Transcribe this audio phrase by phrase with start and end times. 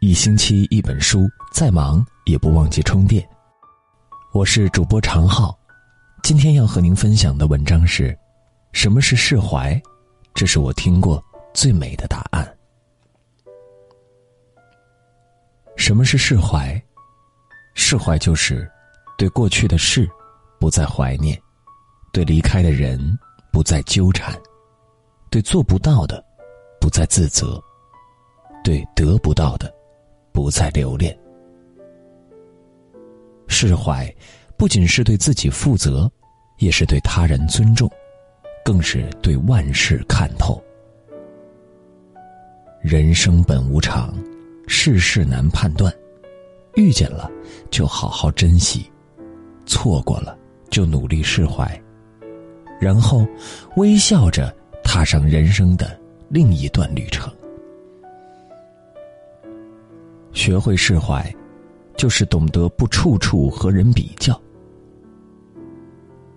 [0.00, 3.28] 一星期一本书，再忙也不忘记充电。
[4.32, 5.58] 我是主播常浩，
[6.22, 8.16] 今天要和您分享的文章是：
[8.70, 9.80] 什么是释怀？
[10.34, 11.20] 这是我听过
[11.52, 12.48] 最美的答案。
[15.76, 16.80] 什么是释怀？
[17.74, 18.70] 释怀就是
[19.16, 20.08] 对过去的事
[20.60, 21.36] 不再怀念，
[22.12, 23.18] 对离开的人
[23.50, 24.32] 不再纠缠，
[25.28, 26.24] 对做不到的
[26.80, 27.60] 不再自责，
[28.62, 29.76] 对得不到的。
[30.32, 31.16] 不再留恋，
[33.48, 34.12] 释怀，
[34.56, 36.10] 不仅是对自己负责，
[36.58, 37.90] 也是对他人尊重，
[38.64, 40.62] 更是对万事看透。
[42.80, 44.14] 人生本无常，
[44.66, 45.92] 世事难判断，
[46.76, 47.30] 遇见了
[47.70, 48.90] 就好好珍惜，
[49.66, 50.38] 错过了
[50.70, 51.68] 就努力释怀，
[52.80, 53.26] 然后
[53.76, 57.32] 微笑着踏上人生的另一段旅程。
[60.38, 61.34] 学会释怀，
[61.96, 64.40] 就是懂得不处处和人比较。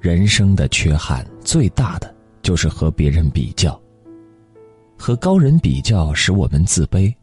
[0.00, 3.80] 人生的缺憾最大的就是和别人比较。
[4.98, 7.14] 和高人比较使我们自卑，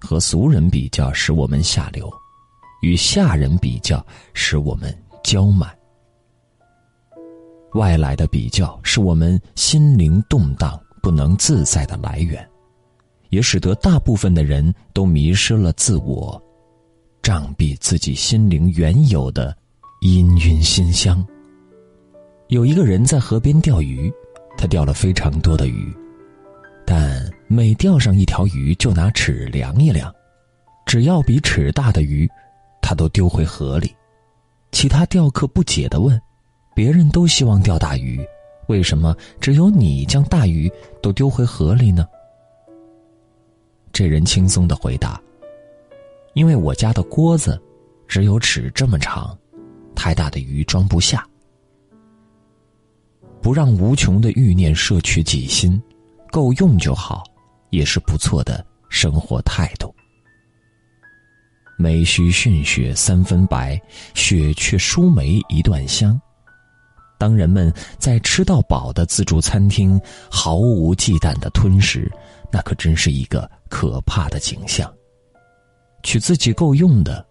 [0.00, 2.10] 和俗人比较使我们下流，
[2.80, 5.70] 与下人比较使我们骄满。
[7.74, 12.48] 外来的比较是我们心灵动荡、不能自在的来源。
[13.30, 16.40] 也使得大部分的人都迷失了自我，
[17.22, 19.56] 障蔽自己心灵原有的
[20.02, 21.24] 氤氲馨香。
[22.48, 24.12] 有一个人在河边钓鱼，
[24.56, 25.92] 他钓了非常多的鱼，
[26.86, 30.14] 但每钓上一条鱼就拿尺量一量，
[30.86, 32.28] 只要比尺大的鱼，
[32.80, 33.92] 他都丢回河里。
[34.70, 36.20] 其他钓客不解的问
[36.74, 38.24] ：“别人都希望钓大鱼，
[38.68, 40.70] 为什么只有你将大鱼
[41.02, 42.06] 都丢回河里呢？”
[43.96, 45.18] 这人轻松的回答
[46.36, 47.58] ：“因为我家的锅子
[48.06, 49.34] 只有尺这么长，
[49.94, 51.26] 太大的鱼装不下。
[53.40, 55.82] 不让无穷的欲念摄取己心，
[56.30, 57.24] 够用就好，
[57.70, 59.94] 也是不错的生活态度。
[61.78, 63.80] 梅须逊雪三分白，
[64.12, 66.20] 雪却输梅一段香。
[67.16, 69.98] 当人们在吃到饱的自助餐厅
[70.30, 72.12] 毫无忌惮的吞食。”
[72.50, 74.92] 那可真是一个可怕的景象。
[76.02, 77.26] 取自己够用的，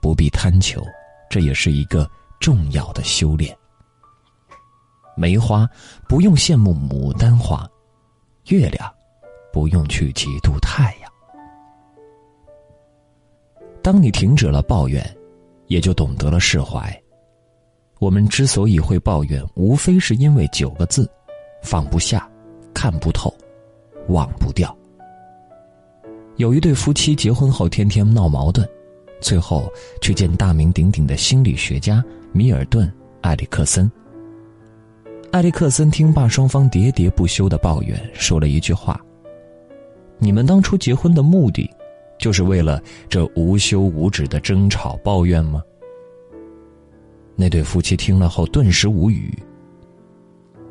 [0.00, 0.84] 不必贪求，
[1.30, 2.08] 这也是一个
[2.40, 3.56] 重要的修炼。
[5.16, 5.68] 梅花
[6.08, 7.68] 不用羡慕牡丹花，
[8.48, 8.92] 月亮
[9.52, 11.10] 不用去嫉妒太阳。
[13.82, 15.04] 当你停止了抱怨，
[15.66, 17.02] 也就懂得了释怀。
[17.98, 21.10] 我们之所以会抱怨，无非是因为九个字：
[21.62, 22.28] 放不下，
[22.74, 23.32] 看不透。
[24.08, 24.76] 忘不掉。
[26.36, 28.68] 有一对夫妻结婚后天天闹矛盾，
[29.20, 29.70] 最后
[30.00, 32.02] 去见大名鼎鼎的心理学家
[32.32, 32.88] 米尔顿·
[33.20, 33.90] 埃里克森。
[35.32, 39.00] 埃里克森听罢双方喋喋不休的抱怨，说了一句话
[40.18, 41.70] ：“你们当初结婚的目的，
[42.18, 45.62] 就是为了这无休无止的争吵抱怨吗？”
[47.34, 49.32] 那对夫妻听了后顿时无语。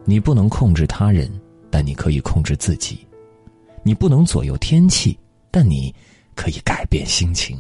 [0.06, 1.32] 你不能控制他人，
[1.70, 3.00] 但你可以控制自己。
[3.84, 5.18] 你不能左右天气，
[5.50, 5.94] 但你
[6.36, 7.60] 可以改变心情。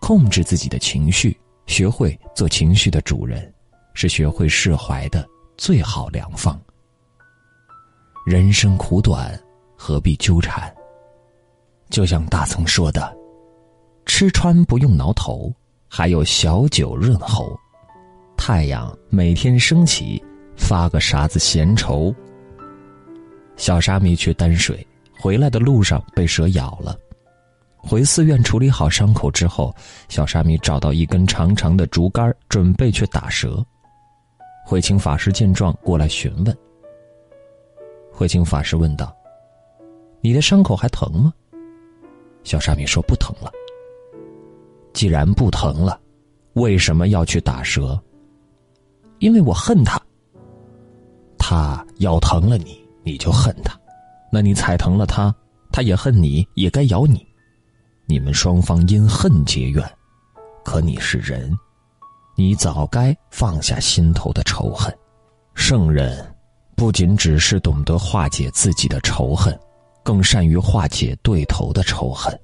[0.00, 3.52] 控制自己的情绪，学会做情绪的主人，
[3.94, 6.60] 是学会释怀的最好良方。
[8.26, 9.38] 人生苦短，
[9.76, 10.72] 何必纠缠？
[11.90, 13.16] 就像大曾说的
[14.06, 15.52] ：“吃穿不用挠头，
[15.88, 17.58] 还有小酒润喉。
[18.36, 20.22] 太阳每天升起，
[20.56, 22.14] 发个啥子闲愁？”
[23.58, 24.86] 小沙弥去担水，
[25.20, 26.98] 回来的路上被蛇咬了。
[27.76, 29.74] 回寺院处理好伤口之后，
[30.08, 33.62] 小沙弥找到一根长长的竹竿，准备去打蛇。
[34.64, 36.56] 慧清法师见状过来询问。
[38.12, 39.14] 慧清法师问道
[40.20, 41.32] ：“你的伤口还疼吗？”
[42.44, 43.50] 小沙弥说：“不疼了。”
[44.94, 46.00] 既然不疼了，
[46.54, 48.00] 为什么要去打蛇？
[49.18, 50.00] 因为我恨他。
[51.38, 52.87] 他咬疼了你。
[53.08, 53.74] 你就恨他，
[54.30, 55.34] 那你踩疼了他，
[55.72, 57.26] 他也恨你，也该咬你。
[58.04, 59.82] 你们双方因恨结怨，
[60.62, 61.50] 可你是人，
[62.36, 64.94] 你早该放下心头的仇恨。
[65.54, 66.22] 圣人
[66.76, 69.58] 不仅只是懂得化解自己的仇恨，
[70.04, 72.38] 更善于化解对头的仇恨。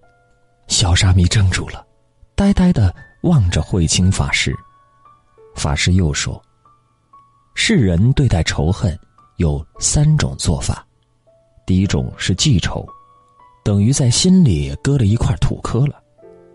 [0.66, 1.86] 小沙弥怔住了，
[2.34, 2.94] 呆呆的
[3.24, 4.56] 望着慧清法师。
[5.56, 6.42] 法师又说
[7.54, 8.98] ：“世人对待仇恨。”
[9.36, 10.86] 有三种做法，
[11.66, 12.86] 第一种是记仇，
[13.64, 16.00] 等于在心里搁了一块土坷了，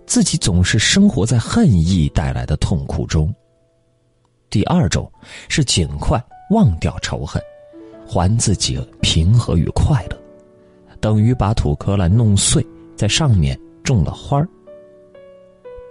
[0.06, 3.34] 自己总是生活在恨意带来的痛苦中。
[4.50, 5.12] 第二种
[5.48, 7.42] 是尽快忘掉仇恨，
[8.08, 10.18] 还自己平和与快乐，
[11.00, 12.66] 等于把土坷烂弄碎，
[12.96, 14.48] 在上面种了花儿。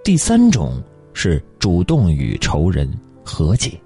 [0.03, 0.83] 第三种
[1.13, 2.91] 是主动与仇人
[3.23, 3.79] 和解，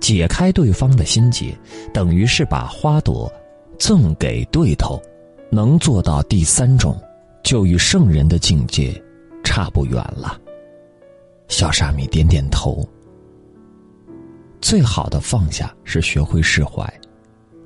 [0.00, 1.56] 解开对方的心结，
[1.92, 3.32] 等于是把花朵
[3.78, 5.00] 赠给对头。
[5.52, 6.96] 能做到第三种，
[7.42, 9.02] 就与圣人的境界
[9.42, 10.40] 差不远了。
[11.48, 12.88] 小沙弥点点头。
[14.60, 16.88] 最好的放下是学会释怀，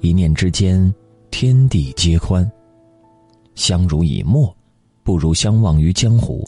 [0.01, 0.95] 一念之间，
[1.31, 2.51] 天地皆宽。
[3.55, 4.57] 相濡以沫，
[5.03, 6.43] 不如相忘于江湖。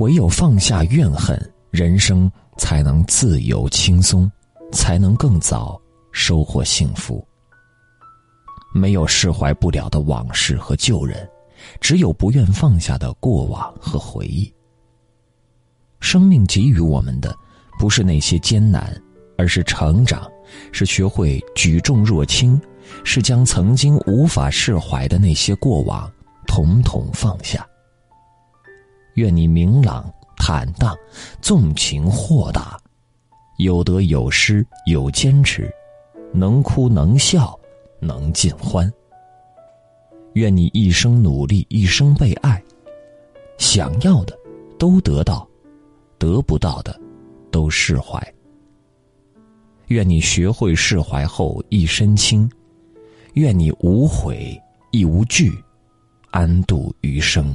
[0.00, 1.40] 唯有放下怨恨，
[1.70, 4.30] 人生才能自由轻松，
[4.72, 5.80] 才能更早
[6.12, 7.26] 收获幸福。
[8.72, 11.28] 没有释怀不了的往事和旧人，
[11.80, 14.52] 只有不愿放下的过往和回忆。
[15.98, 17.34] 生命给予我们的，
[17.78, 18.96] 不是那些艰难，
[19.36, 20.30] 而是成长，
[20.72, 22.60] 是学会举重若轻，
[23.04, 26.10] 是将曾经无法释怀的那些过往，
[26.46, 27.66] 统统放下。
[29.14, 30.96] 愿你明朗坦荡，
[31.42, 32.80] 纵情豁达，
[33.62, 35.72] 有得有失有坚持，
[36.32, 37.58] 能哭能笑。
[38.02, 38.90] 能尽欢。
[40.32, 42.62] 愿你一生努力，一生被爱，
[43.58, 44.34] 想要的
[44.78, 45.46] 都得到，
[46.18, 46.98] 得不到的
[47.50, 48.18] 都释怀。
[49.88, 52.50] 愿你学会释怀后一身轻，
[53.34, 54.58] 愿你无悔
[54.92, 55.52] 亦无惧，
[56.30, 57.54] 安度余生。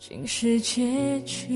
[0.00, 1.46] 竟是结局。